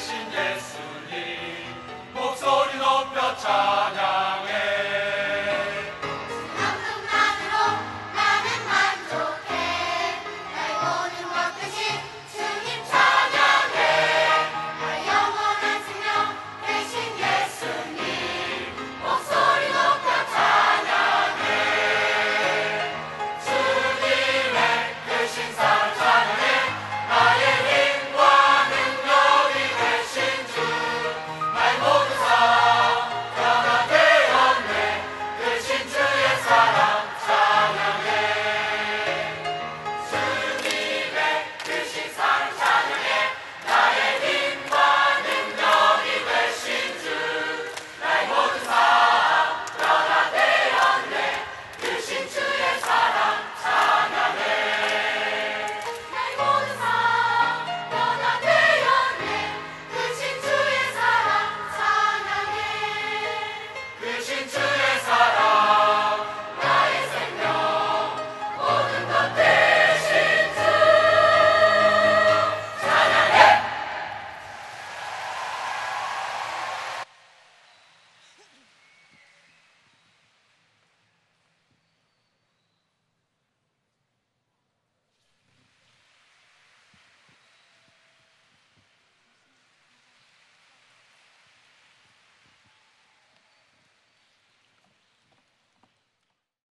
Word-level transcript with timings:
대신 0.00 0.16
예수님 0.32 1.76
목소리 2.14 2.78
높여 2.78 3.36
찬양해 3.36 4.49